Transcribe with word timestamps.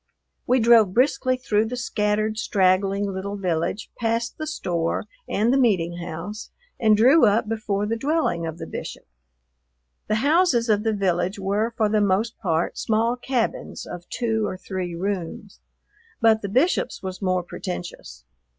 We 0.47 0.59
drove 0.59 0.95
briskly 0.95 1.37
through 1.37 1.65
the 1.67 1.77
scattered, 1.77 2.39
straggling 2.39 3.07
little 3.13 3.35
village, 3.37 3.91
past 3.99 4.35
the 4.39 4.47
store 4.47 5.03
and 5.29 5.53
the 5.53 5.59
meeting 5.59 5.97
house, 5.99 6.49
and 6.79 6.97
drew 6.97 7.27
up 7.27 7.47
before 7.47 7.85
the 7.85 7.97
dwelling 7.97 8.47
of 8.47 8.57
the 8.57 8.65
Bishop. 8.65 9.05
The 10.07 10.15
houses 10.25 10.69
of 10.69 10.81
the 10.81 10.93
village 10.95 11.37
were 11.37 11.75
for 11.77 11.87
the 11.87 12.01
most 12.01 12.39
part 12.39 12.79
small 12.79 13.15
cabins 13.15 13.85
of 13.85 14.09
two 14.09 14.47
or 14.47 14.57
three 14.57 14.95
rooms, 14.95 15.59
but 16.19 16.41
the 16.41 16.49
Bishop's 16.49 17.03
was 17.03 17.21
more 17.21 17.43
pretentious. 17.43 18.25